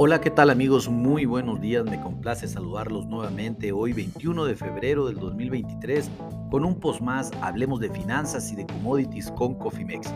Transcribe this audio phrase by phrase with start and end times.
[0.00, 0.88] Hola, ¿qué tal amigos?
[0.88, 6.08] Muy buenos días, me complace saludarlos nuevamente hoy 21 de febrero del 2023
[6.52, 10.14] con un post más, hablemos de finanzas y de commodities con Cofimex.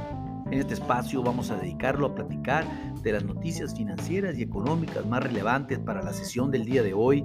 [0.53, 2.67] En este espacio vamos a dedicarlo a platicar
[3.03, 7.25] de las noticias financieras y económicas más relevantes para la sesión del día de hoy.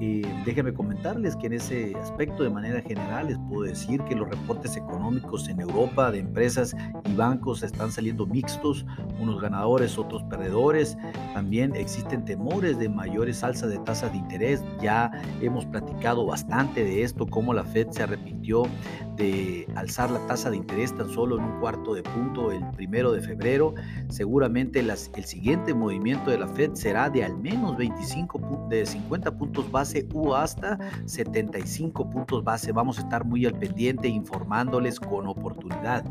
[0.00, 4.28] Eh, déjenme comentarles que en ese aspecto de manera general les puedo decir que los
[4.28, 6.76] reportes económicos en Europa de empresas
[7.06, 8.84] y bancos están saliendo mixtos,
[9.18, 10.98] unos ganadores, otros perdedores.
[11.32, 14.62] También existen temores de mayores alzas de tasas de interés.
[14.82, 18.37] Ya hemos platicado bastante de esto, cómo la Fed se arrepintió
[19.16, 23.12] de alzar la tasa de interés tan solo en un cuarto de punto el primero
[23.12, 23.74] de febrero.
[24.08, 29.36] Seguramente las el siguiente movimiento de la Fed será de al menos 25 de 50
[29.36, 32.72] puntos base u hasta 75 puntos base.
[32.72, 36.04] Vamos a estar muy al pendiente informándoles con oportunidad.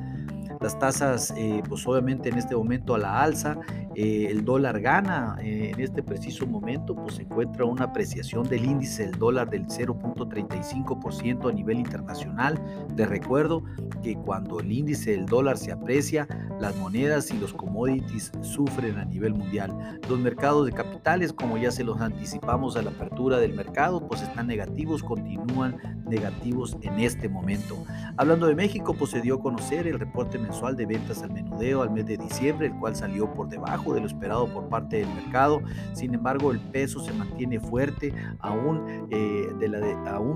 [0.59, 3.57] Las tasas, eh, pues obviamente en este momento a la alza,
[3.99, 8.63] eh, el dólar gana eh, en este preciso momento, pues se encuentra una apreciación del
[8.63, 12.61] índice del dólar del 0.35% a nivel internacional.
[12.93, 13.63] De recuerdo
[14.03, 16.27] que cuando el índice del dólar se aprecia,
[16.59, 19.99] las monedas y los commodities sufren a nivel mundial.
[20.07, 24.21] Los mercados de capitales, como ya se los anticipamos a la apertura del mercado, pues
[24.21, 27.83] están negativos, continúan negativos en este momento.
[28.15, 31.81] Hablando de México, pues se dio a conocer el reporte mensual de ventas al menudeo
[31.81, 35.07] al mes de diciembre, el cual salió por debajo de lo esperado por parte del
[35.09, 35.61] mercado.
[35.93, 39.47] Sin embargo, el peso se mantiene fuerte, aún, eh,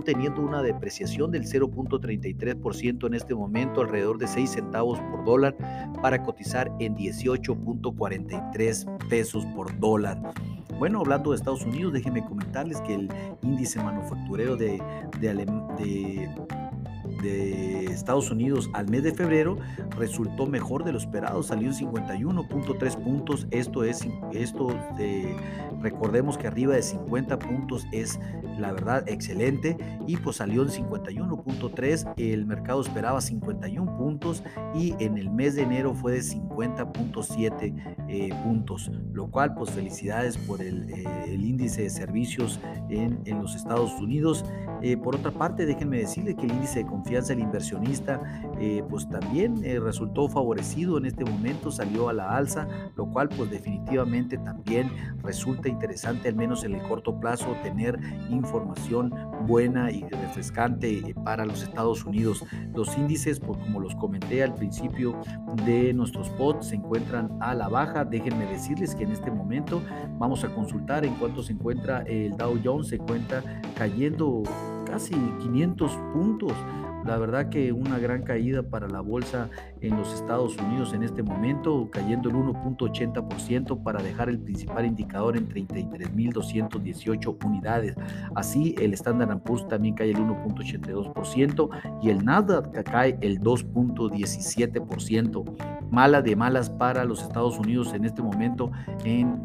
[0.05, 5.55] teniendo una depreciación del 0.33% en este momento, alrededor de 6 centavos por dólar,
[6.01, 10.21] para cotizar en 18.43 pesos por dólar.
[10.79, 13.07] Bueno, hablando de Estados Unidos, déjenme comentarles que el
[13.43, 14.81] índice manufacturero de,
[15.19, 16.29] de, de
[17.21, 19.57] de Estados Unidos al mes de febrero
[19.97, 25.35] resultó mejor de lo esperado, salió en 51.3 puntos, esto es, esto de,
[25.81, 28.19] recordemos que arriba de 50 puntos es
[28.57, 34.43] la verdad excelente y pues salió en 51.3, el mercado esperaba 51 puntos
[34.75, 40.37] y en el mes de enero fue de 50.7 eh, puntos, lo cual pues felicidades
[40.37, 42.59] por el, eh, índice de servicios
[42.89, 44.45] en, en los Estados Unidos.
[44.81, 48.21] Eh, por otra parte, déjenme decirle que el índice de confianza del inversionista
[48.59, 53.27] eh, pues también eh, resultó favorecido en este momento, salió a la alza, lo cual
[53.29, 54.89] pues definitivamente también
[55.21, 57.99] resulta interesante, al menos en el corto plazo, tener
[58.29, 59.13] información
[59.45, 62.45] buena y refrescante para los Estados Unidos.
[62.73, 65.19] Los índices, pues como los comenté al principio
[65.65, 68.05] de nuestros pods, se encuentran a la baja.
[68.05, 69.81] Déjenme decirles que en este momento
[70.17, 73.43] vamos a consultar en cuánto se encuentra el Dow Jones, se encuentra
[73.75, 74.43] cayendo
[74.85, 76.53] casi 500 puntos.
[77.05, 79.49] La verdad que una gran caída para la bolsa
[79.81, 85.35] en los Estados Unidos en este momento, cayendo el 1.80% para dejar el principal indicador
[85.35, 87.95] en 33.218 unidades.
[88.35, 91.69] Así, el Standard Poor's también cae el 1.82%
[92.01, 95.89] y el Nasdaq cae el 2.17%.
[95.89, 98.71] Mala de malas para los Estados Unidos en este momento
[99.03, 99.41] en,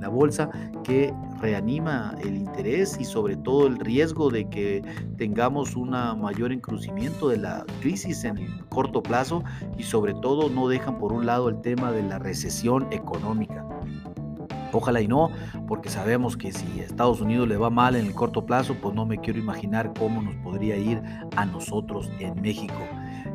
[0.00, 0.50] la bolsa
[0.82, 4.82] que reanima el interés y sobre todo el riesgo de que
[5.18, 9.44] tengamos un mayor encrucimiento de la crisis en el corto plazo
[9.76, 13.62] y sobre todo no dejan por un lado el tema de la recesión económica.
[14.72, 15.30] Ojalá y no,
[15.68, 18.94] porque sabemos que si a Estados Unidos le va mal en el corto plazo, pues
[18.94, 21.02] no me quiero imaginar cómo nos podría ir
[21.36, 22.80] a nosotros en México.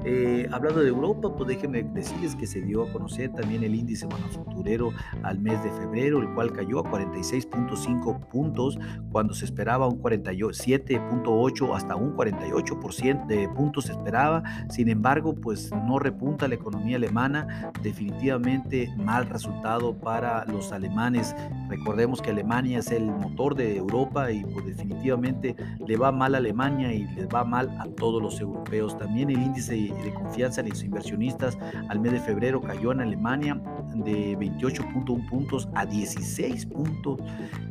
[0.05, 4.07] Eh, hablando de Europa, pues déjenme decirles que se dio a conocer también el índice
[4.07, 4.91] manufacturero
[5.23, 8.79] al mes de febrero, el cual cayó a 46.5 puntos
[9.11, 14.43] cuando se esperaba un 47.8 hasta un 48% de puntos se esperaba.
[14.69, 17.71] Sin embargo, pues no repunta la economía alemana.
[17.81, 21.35] Definitivamente mal resultado para los alemanes.
[21.67, 25.55] Recordemos que Alemania es el motor de Europa y pues definitivamente
[25.85, 28.97] le va mal a Alemania y le va mal a todos los europeos.
[28.97, 31.57] También el índice de confianza en los inversionistas
[31.87, 33.61] al mes de febrero cayó en Alemania
[33.93, 37.19] de 28.1 puntos a 16 puntos,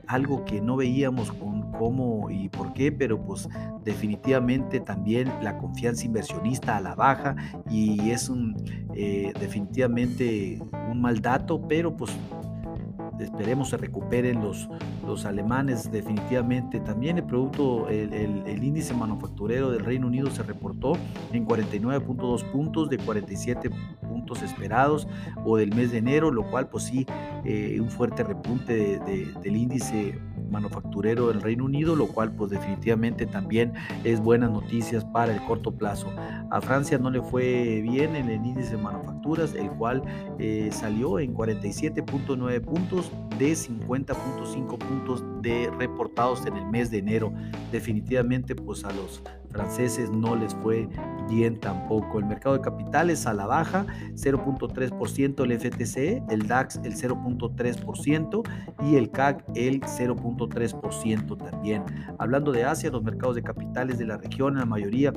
[0.07, 3.49] algo que no veíamos con cómo y por qué, pero pues
[3.85, 7.37] definitivamente también la confianza inversionista a la baja
[7.71, 8.57] y es un
[8.95, 10.59] eh, definitivamente
[10.91, 12.11] un mal dato, pero pues
[13.21, 14.69] esperemos se recuperen los,
[15.07, 16.81] los alemanes definitivamente.
[16.81, 20.93] También el producto, el, índice manufacturero del Reino Unido se reportó
[21.33, 23.71] en 49.2 puntos de 47
[24.37, 25.09] esperados
[25.45, 27.07] o del mes de enero, lo cual pues sí,
[27.45, 30.19] eh, un fuerte repunte del índice
[30.51, 33.73] manufacturero del Reino Unido, lo cual pues definitivamente también
[34.05, 36.09] es buenas noticias para el corto plazo.
[36.51, 40.03] A Francia no le fue bien en el índice de manufacturas, el cual
[40.39, 47.33] eh, salió en 47.9 puntos de 50.5 puntos de reportados en el mes de enero.
[47.71, 49.23] Definitivamente pues a los
[49.59, 50.89] franceses no les fue
[51.29, 52.21] bien tampoco.
[52.21, 53.85] El mercado de capitales a la baja,
[54.15, 58.49] 0.3% el FTC, el DAX el 0.3%
[58.85, 61.83] y el CAC el 0.3% también.
[62.19, 65.13] Hablando de Asia, los mercados de capitales de la región, la mayoría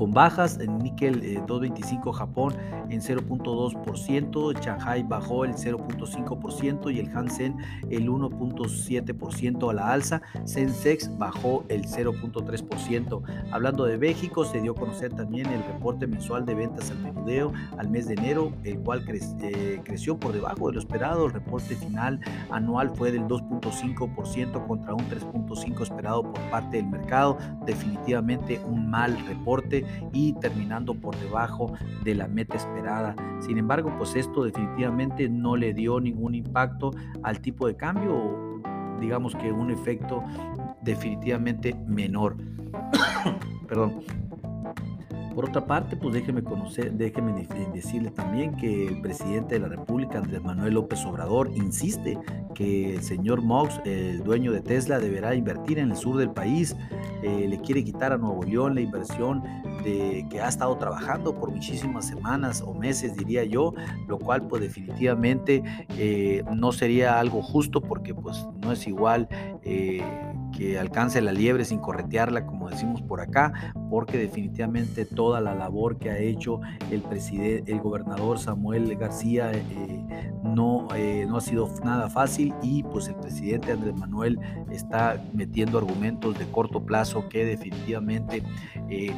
[0.00, 2.54] con bajas, en níquel 2.25 eh, Japón
[2.88, 7.54] en 0.2%, Shanghai bajó el 0.5% y el Hansen
[7.90, 13.22] el 1.7% a la alza, Sensex bajó el 0.3%.
[13.52, 17.52] Hablando de México, se dio a conocer también el reporte mensual de ventas al menudeo
[17.76, 21.26] al mes de enero, el cual eh, creció por debajo de lo esperado.
[21.26, 22.20] El reporte final
[22.50, 27.36] anual fue del 2.5% contra un 3.5% esperado por parte del mercado.
[27.66, 31.72] Definitivamente un mal reporte y terminando por debajo
[32.04, 33.14] de la meta esperada.
[33.40, 36.90] Sin embargo, pues esto definitivamente no le dio ningún impacto
[37.22, 38.60] al tipo de cambio,
[39.00, 40.22] digamos que un efecto
[40.82, 42.36] definitivamente menor.
[43.68, 44.00] Perdón.
[45.34, 50.18] Por otra parte, pues déjeme conocer, déjeme decirle también que el presidente de la República,
[50.18, 52.18] Andrés Manuel López Obrador, insiste
[52.54, 56.76] que el señor Mox, el dueño de Tesla, deberá invertir en el sur del país.
[57.22, 59.42] Eh, le quiere quitar a Nuevo León la inversión
[59.84, 63.72] de que ha estado trabajando por muchísimas semanas o meses, diría yo,
[64.08, 69.28] lo cual pues definitivamente eh, no sería algo justo porque pues no es igual.
[69.62, 70.02] Eh,
[70.60, 75.96] que alcance la liebre sin corretearla, como decimos por acá, porque definitivamente toda la labor
[75.96, 76.60] que ha hecho
[76.90, 82.82] el presidente, el gobernador Samuel García eh, no, eh, no ha sido nada fácil y
[82.82, 84.38] pues el presidente Andrés Manuel
[84.70, 88.42] está metiendo argumentos de corto plazo que definitivamente
[88.90, 89.14] eh,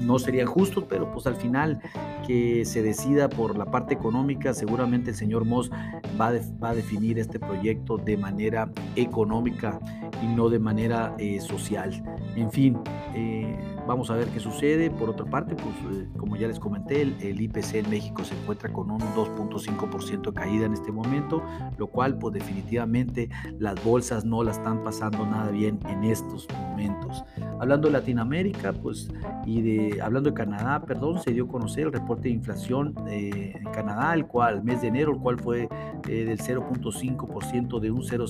[0.00, 1.80] no serían justos, pero pues al final
[2.26, 5.70] que se decida por la parte económica, seguramente el señor Moss
[6.20, 6.32] va,
[6.62, 9.78] va a definir este proyecto de manera económica
[10.22, 12.02] y no de manera eh, social.
[12.36, 12.78] En fin,
[13.14, 14.90] eh, vamos a ver qué sucede.
[14.90, 18.72] Por otra parte, pues eh, como ya les comenté, el, IPC en México se encuentra
[18.72, 21.42] con un 2.5% de caída en este momento,
[21.78, 23.28] lo cual pues definitivamente
[23.58, 27.24] las bolsas no la están pasando nada bien en estos momentos.
[27.60, 29.08] Hablando de Latinoamérica, pues
[29.44, 33.64] y de hablando de Canadá, perdón, se dio a conocer el reporte de inflación en
[33.72, 35.68] Canadá, el cual mes de enero, el cual fue
[36.04, 38.26] del 0.5% de un 0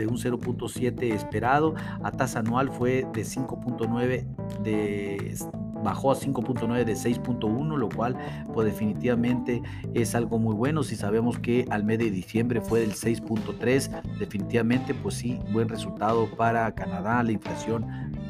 [0.00, 4.24] de un 0.7 esperado, a tasa anual fue de 5.9
[4.62, 5.36] de
[5.82, 8.16] bajó a 5.9 de 6.1, lo cual
[8.52, 9.62] pues definitivamente
[9.94, 10.82] es algo muy bueno.
[10.82, 16.28] Si sabemos que al mes de diciembre fue del 6.3, definitivamente pues sí, buen resultado
[16.36, 17.86] para Canadá, la inflación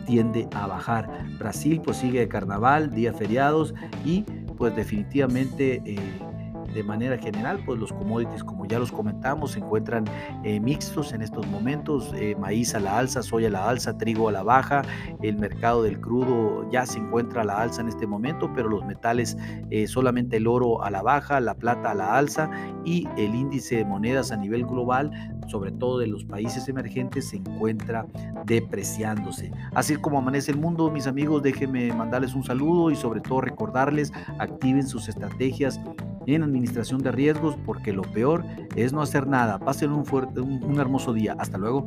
[0.07, 1.25] tiende a bajar.
[1.39, 3.75] Brasil pues sigue de carnaval, días feriados
[4.05, 4.23] y
[4.57, 5.83] pues definitivamente...
[5.85, 6.30] Eh,
[6.75, 10.05] de manera general, pues los commodities, como ya los comentamos, se encuentran
[10.45, 14.29] eh, mixtos en estos momentos, eh, maíz a la alza, soya a la alza, trigo
[14.29, 14.83] a la baja,
[15.23, 18.85] el mercado del crudo ya se encuentra a la alza en este momento, pero los
[18.85, 19.37] metales,
[19.71, 22.51] eh, solamente el oro a la baja, la plata a la alza
[22.85, 25.11] y el índice de monedas a nivel global,
[25.49, 28.07] sobre todo de los países emergentes, se encuentra
[28.47, 29.51] depreciándose.
[29.75, 34.13] Así como amanece el mundo, mis amigos, déjenme mandarles un saludo y sobre todo recordarles,
[34.39, 35.81] activen sus estrategias
[36.27, 38.45] en administración de riesgos porque lo peor
[38.77, 39.59] es no hacer nada.
[39.59, 41.37] Pasen un, fuerte, un, un hermoso día.
[41.39, 41.87] Hasta luego.